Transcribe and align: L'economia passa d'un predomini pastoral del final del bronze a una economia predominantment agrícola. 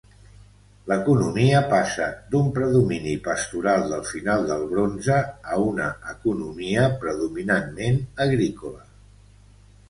L'economia 0.91 1.59
passa 1.73 2.07
d'un 2.31 2.47
predomini 2.55 3.13
pastoral 3.27 3.85
del 3.91 4.01
final 4.13 4.47
del 4.53 4.65
bronze 4.71 5.19
a 5.57 5.61
una 5.67 5.87
economia 6.15 6.87
predominantment 7.05 8.03
agrícola. 8.27 8.83